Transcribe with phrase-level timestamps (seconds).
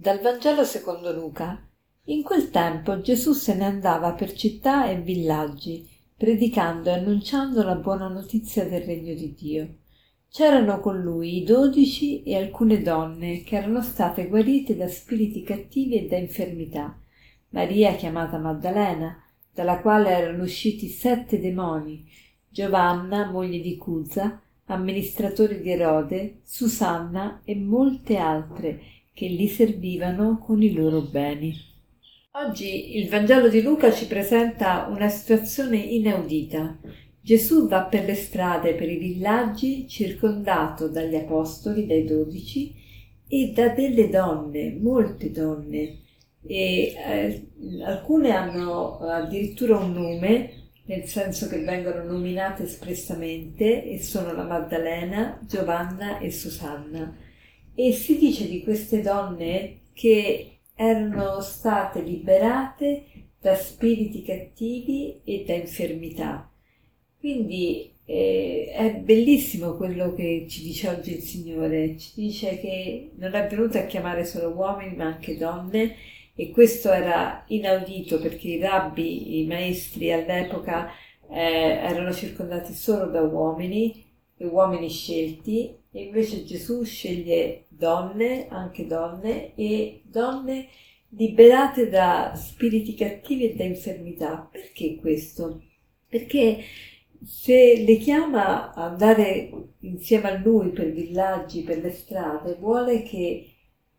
[0.00, 1.60] Dal Vangelo secondo Luca.
[2.04, 7.74] In quel tempo Gesù se ne andava per città e villaggi, predicando e annunciando la
[7.74, 9.74] buona notizia del regno di Dio.
[10.30, 15.96] C'erano con lui i dodici e alcune donne che erano state guarite da spiriti cattivi
[15.96, 16.96] e da infermità.
[17.48, 19.20] Maria, chiamata Maddalena,
[19.52, 22.08] dalla quale erano usciti sette demoni,
[22.48, 30.62] Giovanna, moglie di Cuza, amministratore di Erode, Susanna e molte altre che li servivano con
[30.62, 31.52] i loro beni.
[32.40, 36.78] Oggi il Vangelo di Luca ci presenta una situazione inaudita.
[37.20, 42.72] Gesù va per le strade, per i villaggi, circondato dagli apostoli, dai dodici,
[43.26, 45.98] e da delle donne, molte donne,
[46.46, 47.48] e eh,
[47.84, 50.52] alcune hanno addirittura un nome,
[50.84, 57.26] nel senso che vengono nominate espressamente, e sono la Maddalena, Giovanna e Susanna
[57.80, 63.04] e si dice di queste donne che erano state liberate
[63.40, 66.50] da spiriti cattivi e da infermità.
[67.20, 73.34] Quindi eh, è bellissimo quello che ci dice oggi il Signore, ci dice che non
[73.34, 75.94] è venuto a chiamare solo uomini ma anche donne.
[76.34, 80.90] E questo era inaudito perché i rabbi, i maestri all'epoca
[81.30, 84.06] eh, erano circondati solo da uomini
[84.38, 90.68] e uomini scelti e invece Gesù sceglie donne, anche donne, e donne
[91.10, 94.48] liberate da spiriti cattivi e da infermità.
[94.50, 95.62] Perché questo?
[96.06, 96.62] Perché
[97.24, 103.54] se le chiama a andare insieme a lui per villaggi, per le strade, vuole che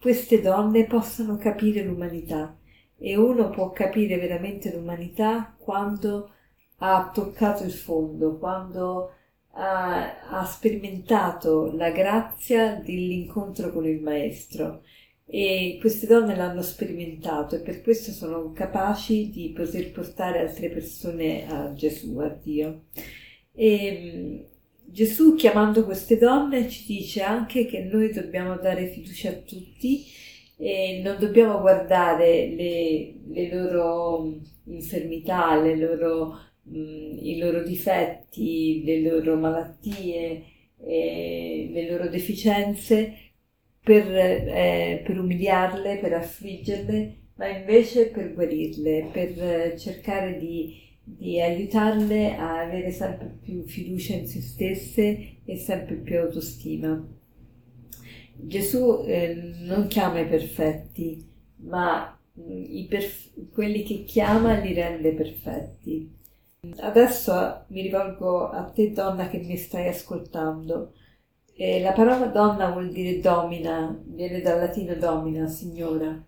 [0.00, 2.56] queste donne possano capire l'umanità
[2.96, 6.30] e uno può capire veramente l'umanità quando
[6.78, 9.14] ha toccato il fondo, quando
[9.60, 14.82] ha, ha sperimentato la grazia dell'incontro con il Maestro
[15.26, 21.46] e queste donne l'hanno sperimentato e per questo sono capaci di poter portare altre persone
[21.46, 22.86] a Gesù, a Dio.
[23.52, 24.48] E
[24.86, 30.04] Gesù chiamando queste donne ci dice anche che noi dobbiamo dare fiducia a tutti
[30.56, 39.36] e non dobbiamo guardare le, le loro infermità, le loro i loro difetti, le loro
[39.36, 40.44] malattie,
[40.86, 43.14] eh, le loro deficienze
[43.82, 52.36] per, eh, per umiliarle, per affliggerle, ma invece per guarirle, per cercare di, di aiutarle
[52.36, 57.06] a avere sempre più fiducia in se stesse e sempre più autostima.
[58.42, 61.26] Gesù eh, non chiama i perfetti,
[61.56, 66.18] ma i perf- quelli che chiama li rende perfetti.
[66.80, 70.92] Adesso mi rivolgo a te donna che mi stai ascoltando.
[71.54, 76.22] E la parola donna vuol dire domina, viene dal latino domina, signora.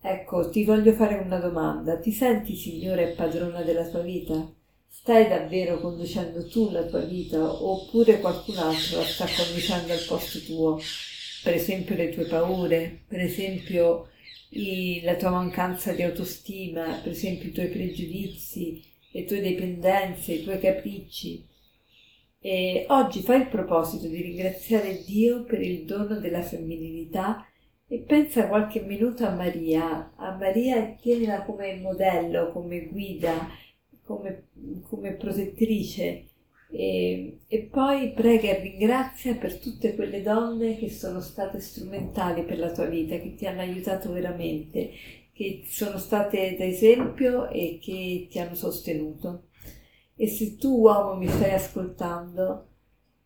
[0.00, 1.98] Ecco, ti voglio fare una domanda.
[1.98, 4.46] Ti senti signora e padrona della tua vita?
[4.86, 10.38] Stai davvero conducendo tu la tua vita oppure qualcun altro la sta conducendo al posto
[10.40, 10.78] tuo?
[11.42, 14.08] Per esempio le tue paure, per esempio
[14.50, 20.42] i, la tua mancanza di autostima, per esempio i tuoi pregiudizi, le tue dipendenze, i
[20.42, 21.46] tuoi capricci.
[22.40, 27.46] E oggi fai il proposito di ringraziare Dio per il dono della femminilità
[27.86, 33.48] e pensa qualche minuto a Maria, a Maria e tienila come modello, come guida,
[34.02, 34.48] come,
[34.88, 36.26] come protettrice.
[36.74, 42.58] E, e, poi prega e ringrazia per tutte quelle donne che sono state strumentali per
[42.58, 44.90] la tua vita, che ti hanno aiutato veramente
[45.42, 49.48] che sono state d'esempio e che ti hanno sostenuto.
[50.14, 52.68] E se tu uomo mi stai ascoltando,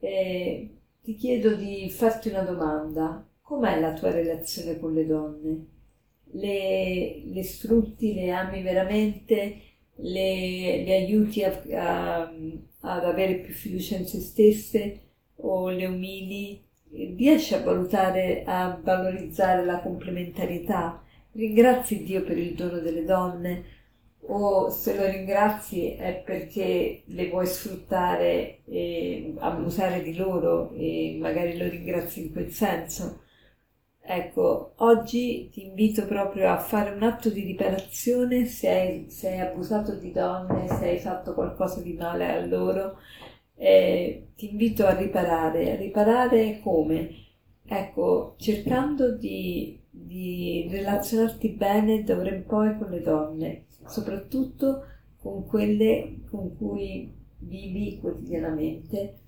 [0.00, 0.70] eh,
[1.02, 3.24] ti chiedo di farti una domanda.
[3.40, 5.66] Com'è la tua relazione con le donne?
[6.32, 9.60] Le, le sfrutti, le ami veramente?
[9.96, 12.32] Le, le aiuti a, a,
[12.80, 15.00] ad avere più fiducia in se stesse
[15.36, 16.64] o le umili?
[16.92, 21.04] Riesci a valutare, a valorizzare la complementarietà?
[21.32, 23.64] Ringrazi Dio per il dono delle donne
[24.22, 31.56] o se lo ringrazi è perché le vuoi sfruttare e abusare di loro e magari
[31.56, 33.22] lo ringrazi in quel senso.
[34.02, 39.40] Ecco, oggi ti invito proprio a fare un atto di riparazione se hai, se hai
[39.40, 42.98] abusato di donne, se hai fatto qualcosa di male a loro.
[43.56, 45.72] Eh, ti invito a riparare.
[45.72, 47.10] A riparare come?
[47.64, 54.84] Ecco, cercando di di relazionarti bene da ora in poi con le donne, soprattutto
[55.18, 59.18] con quelle con cui vivi quotidianamente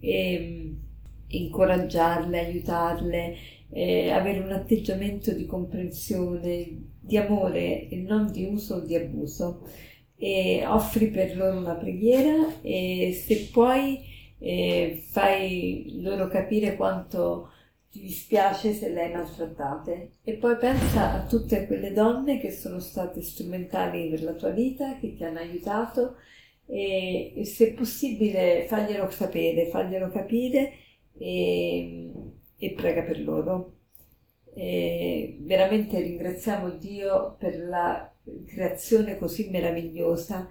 [0.00, 0.74] e mm,
[1.28, 3.36] incoraggiarle, aiutarle
[3.70, 9.68] eh, avere un atteggiamento di comprensione, di amore e non di uso o di abuso.
[10.18, 14.00] E offri per loro una preghiera e se puoi
[14.38, 17.50] eh, fai loro capire quanto
[17.96, 22.78] ti dispiace se le hai maltrattate e poi pensa a tutte quelle donne che sono
[22.78, 26.16] state strumentali per la tua vita, che ti hanno aiutato
[26.66, 30.72] e, e se possibile faglielo sapere, faglielo capire
[31.16, 32.10] e,
[32.58, 33.72] e prega per loro.
[34.54, 38.10] E veramente ringraziamo Dio per la
[38.46, 40.50] creazione così meravigliosa,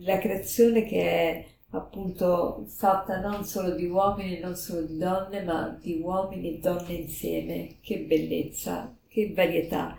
[0.00, 5.78] la creazione che è appunto fatta non solo di uomini, non solo di donne, ma
[5.80, 7.76] di uomini e donne insieme.
[7.80, 9.96] Che bellezza, che varietà.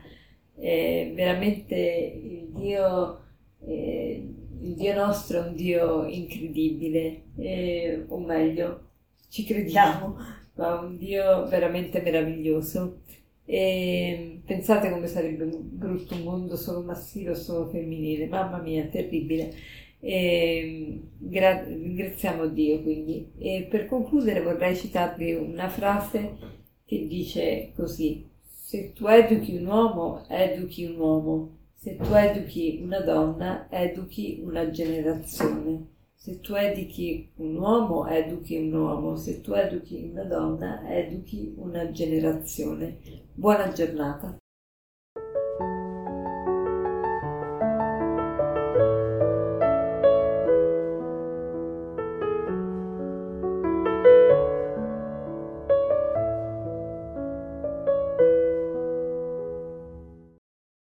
[0.56, 3.20] Eh, veramente il Dio,
[3.66, 4.30] eh,
[4.62, 8.90] il Dio nostro è un Dio incredibile, eh, o meglio,
[9.30, 10.16] ci crediamo,
[10.56, 13.02] ma un Dio veramente meraviglioso.
[13.46, 19.54] E pensate come sarebbe brutto un mondo solo maschile o solo femminile, mamma mia, terribile.
[20.06, 23.32] E, gra- ringraziamo Dio quindi.
[23.38, 26.36] E per concludere vorrei citarvi una frase
[26.86, 31.58] che dice così: Se tu educhi un uomo, educhi un uomo.
[31.74, 35.88] Se tu educhi una donna, educhi una generazione.
[36.16, 39.16] Se tu educhi un uomo, educhi un uomo.
[39.16, 42.98] Se tu educhi una donna, educhi una generazione.
[43.34, 44.38] Buona giornata.